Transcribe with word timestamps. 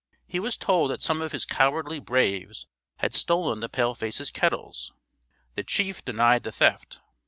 He 0.25 0.39
was 0.39 0.57
told 0.57 0.89
that 0.89 1.01
some 1.03 1.21
of 1.21 1.31
his 1.31 1.45
cowardly 1.45 1.99
"braves" 1.99 2.65
had 2.97 3.13
stolen 3.13 3.59
the 3.59 3.69
paleface's 3.69 4.31
kettles. 4.31 4.91
The 5.53 5.63
chief 5.63 6.03
denied 6.03 6.41
the 6.41 6.51
theft. 6.51 7.01